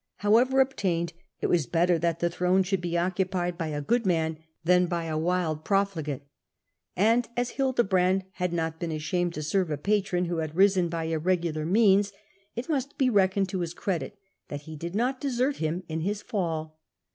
[0.15, 4.03] However obtained, it was better that the throne should be occu pied by a good
[4.03, 6.23] man than by a wild profligate.
[6.95, 11.03] And as Hildebrand had not been ashamed to serve a patron who had risen by
[11.03, 12.13] irregular means,
[12.55, 14.17] it must be reckoned to his credit
[14.47, 16.79] that he did not desert him in his fall.